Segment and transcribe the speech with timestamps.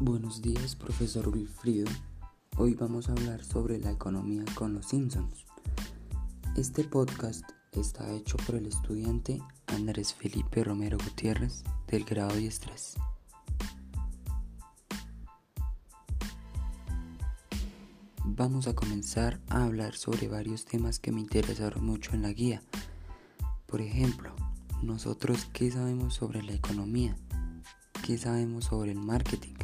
[0.00, 1.90] Buenos días, profesor Wilfrido.
[2.56, 5.44] Hoy vamos a hablar sobre la economía con los Simpsons.
[6.56, 12.94] Este podcast está hecho por el estudiante Andrés Felipe Romero Gutiérrez del grado 10-3.
[18.22, 22.62] Vamos a comenzar a hablar sobre varios temas que me interesaron mucho en la guía.
[23.66, 24.32] Por ejemplo,
[24.80, 27.16] nosotros qué sabemos sobre la economía,
[28.06, 29.57] qué sabemos sobre el marketing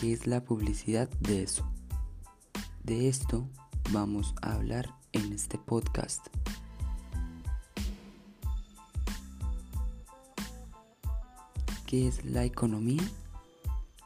[0.00, 1.68] qué es la publicidad de eso.
[2.84, 3.48] De esto
[3.92, 6.26] vamos a hablar en este podcast.
[11.86, 13.02] ¿Qué es la economía?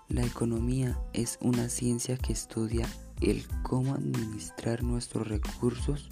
[0.09, 2.87] La economía es una ciencia que estudia
[3.21, 6.09] el cómo administrar nuestros recursos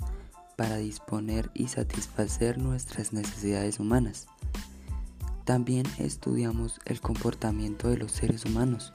[0.56, 4.26] para disponer y satisfacer nuestras necesidades humanas.
[5.44, 8.92] También estudiamos el comportamiento de los seres humanos.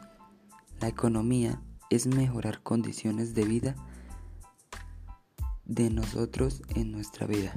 [0.84, 3.74] La economía es mejorar condiciones de vida
[5.64, 7.54] de nosotros en nuestra vida.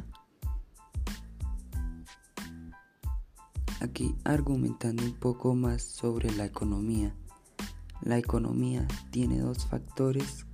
[3.80, 7.16] Aquí argumentando un poco más sobre la economía.
[8.00, 10.46] La economía tiene dos factores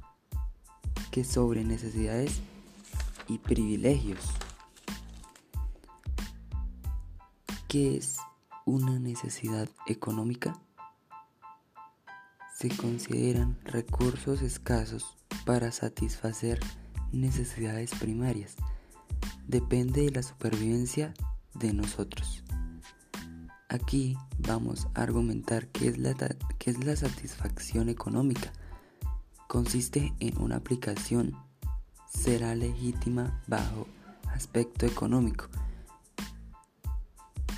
[1.10, 2.40] que sobre necesidades
[3.28, 4.30] y privilegios.
[7.68, 8.16] ¿Qué es
[8.64, 10.58] una necesidad económica?
[12.62, 16.60] Se consideran recursos escasos para satisfacer
[17.10, 18.54] necesidades primarias.
[19.48, 21.12] Depende de la supervivencia
[21.54, 22.44] de nosotros.
[23.68, 26.14] Aquí vamos a argumentar qué es la,
[26.60, 28.52] qué es la satisfacción económica.
[29.48, 31.36] Consiste en una aplicación
[32.06, 33.88] será legítima bajo
[34.32, 35.48] aspecto económico,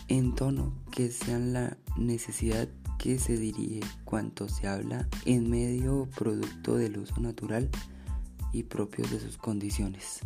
[0.09, 2.69] en tono que sea la necesidad
[3.05, 7.69] que se dirige cuanto se habla en medio producto del uso natural
[8.51, 10.21] y propios de sus condiciones.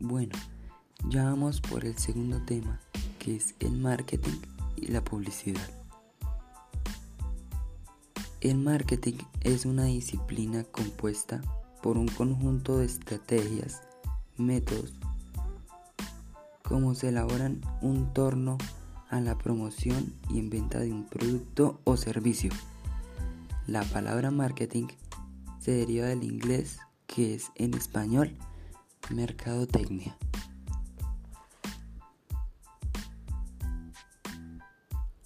[0.00, 0.34] Bueno,
[1.10, 2.80] ya vamos por el segundo tema,
[3.18, 4.40] que es el marketing
[4.76, 5.68] y la publicidad.
[8.40, 11.42] El marketing es una disciplina compuesta
[11.82, 13.82] por un conjunto de estrategias,
[14.38, 14.94] métodos,
[16.62, 18.56] cómo se elaboran un torno
[19.12, 22.50] a la promoción y en venta de un producto o servicio.
[23.66, 24.86] La palabra marketing
[25.60, 28.34] se deriva del inglés que es en español
[29.10, 30.16] mercadotecnia.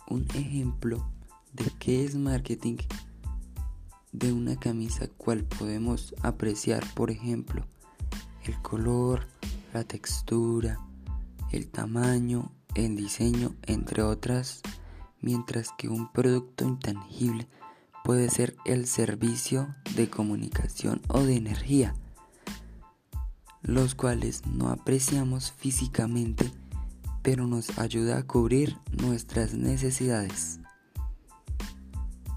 [0.08, 1.08] Un ejemplo
[1.52, 2.78] de qué es marketing
[4.10, 7.64] de una camisa cual podemos apreciar, por ejemplo,
[8.44, 9.28] el color,
[9.72, 10.80] la textura,
[11.52, 12.50] el tamaño,
[12.84, 14.60] el diseño, entre otras,
[15.20, 17.48] mientras que un producto intangible
[18.04, 21.94] puede ser el servicio de comunicación o de energía,
[23.62, 26.52] los cuales no apreciamos físicamente,
[27.22, 30.60] pero nos ayuda a cubrir nuestras necesidades.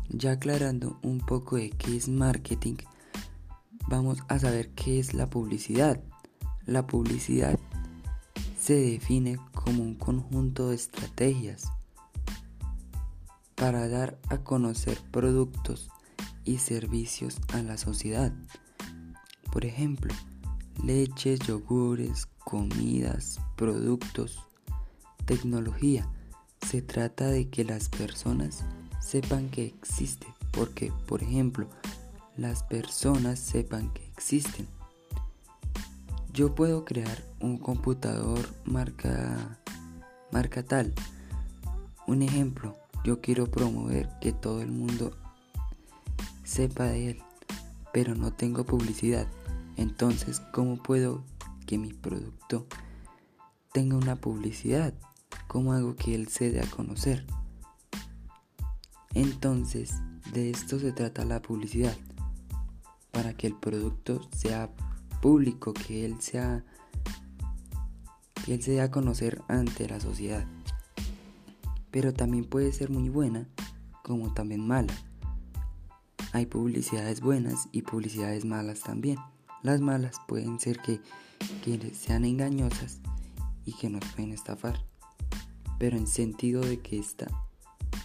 [0.09, 2.77] Ya aclarando un poco de qué es marketing,
[3.87, 6.01] vamos a saber qué es la publicidad.
[6.65, 7.59] La publicidad
[8.69, 11.71] se define como un conjunto de estrategias
[13.55, 15.89] para dar a conocer productos
[16.45, 18.31] y servicios a la sociedad.
[19.51, 20.13] Por ejemplo,
[20.83, 24.37] leches, yogures, comidas, productos,
[25.25, 26.07] tecnología.
[26.61, 28.65] Se trata de que las personas
[29.01, 31.67] sepan que existe, porque, por ejemplo,
[32.37, 34.67] las personas sepan que existen.
[36.33, 39.59] Yo puedo crear un computador marca
[40.31, 40.93] marca tal.
[42.07, 45.11] Un ejemplo, yo quiero promover que todo el mundo
[46.43, 47.23] sepa de él,
[47.93, 49.27] pero no tengo publicidad.
[49.75, 51.23] Entonces, ¿cómo puedo
[51.65, 52.67] que mi producto
[53.71, 54.93] tenga una publicidad?
[55.47, 57.25] ¿Cómo hago que él se dé a conocer?
[59.13, 59.93] Entonces,
[60.33, 61.95] de esto se trata la publicidad.
[63.11, 64.69] Para que el producto sea
[65.19, 66.63] público, que él sea
[68.45, 70.45] que él se dé a conocer ante la sociedad.
[71.91, 73.47] Pero también puede ser muy buena
[74.03, 74.93] como también mala.
[76.31, 79.17] Hay publicidades buenas y publicidades malas también.
[79.63, 81.01] Las malas pueden ser que,
[81.93, 82.99] sean engañosas
[83.65, 84.83] y que nos pueden estafar.
[85.79, 87.27] Pero en sentido de que esta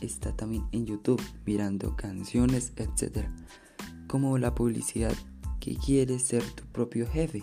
[0.00, 3.28] está también en YouTube mirando canciones, etc.
[4.06, 5.14] Como la publicidad
[5.64, 7.42] que quiere ser tu propio jefe.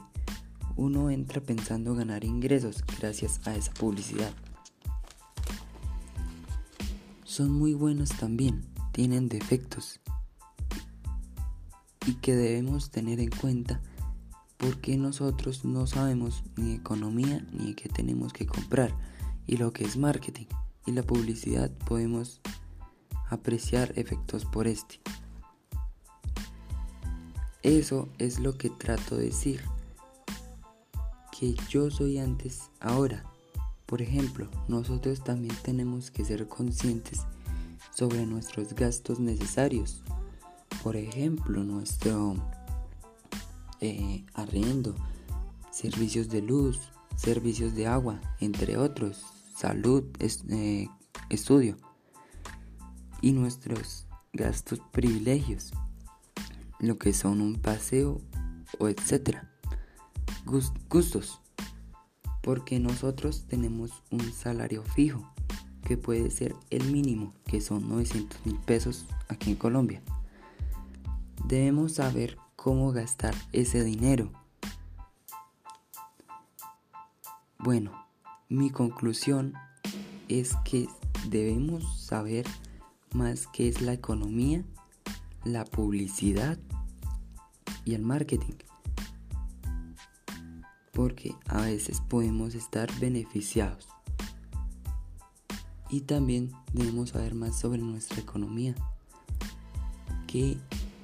[0.76, 4.32] Uno entra pensando ganar ingresos gracias a esa publicidad.
[7.24, 10.02] son muy buenos también, tienen defectos
[12.06, 13.82] y que debemos tener en cuenta
[14.58, 18.94] porque nosotros no sabemos ni economía ni qué tenemos que comprar
[19.48, 20.48] y lo que es marketing
[20.86, 22.42] y la publicidad podemos
[23.30, 25.00] apreciar efectos por este.
[27.63, 29.62] Eso es lo que trato de decir.
[31.38, 33.24] Que yo soy antes, ahora.
[33.86, 37.22] Por ejemplo, nosotros también tenemos que ser conscientes
[37.94, 40.02] sobre nuestros gastos necesarios.
[40.81, 42.36] Por ejemplo, nuestro
[43.81, 44.96] eh, arriendo,
[45.72, 46.80] servicios de luz,
[47.16, 49.24] servicios de agua, entre otros,
[49.56, 50.88] salud, eh,
[51.30, 51.78] estudio
[53.22, 55.72] y nuestros gastos privilegios,
[56.81, 58.19] lo que son un paseo
[58.80, 59.50] o etcétera.
[60.89, 61.39] Gustos,
[62.42, 65.31] porque nosotros tenemos un salario fijo
[65.83, 70.01] que puede ser el mínimo, que son 900 mil pesos aquí en Colombia.
[71.45, 74.31] Debemos saber cómo gastar ese dinero.
[77.60, 77.92] Bueno,
[78.50, 79.54] mi conclusión
[80.30, 80.88] es que
[81.30, 82.48] debemos saber
[83.13, 84.63] más qué es la economía,
[85.44, 86.57] la publicidad
[87.86, 88.56] y el marketing.
[90.92, 93.88] Porque a veces podemos estar beneficiados.
[95.89, 98.75] Y también debemos saber más sobre nuestra economía.
[100.28, 100.57] ¿Qué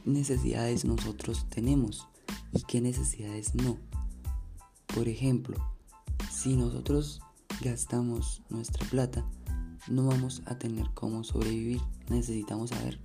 [0.07, 2.07] necesidades nosotros tenemos
[2.53, 3.77] y qué necesidades no.
[4.88, 5.57] Por ejemplo,
[6.31, 7.21] si nosotros
[7.62, 9.25] gastamos nuestra plata,
[9.89, 11.81] no vamos a tener cómo sobrevivir.
[12.09, 13.00] Necesitamos saber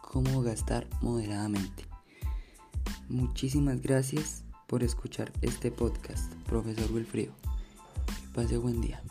[0.00, 1.89] cómo gastar moderadamente.
[3.10, 7.32] Muchísimas gracias por escuchar este podcast, profesor Wilfrido.
[8.06, 9.02] Que pase buen día.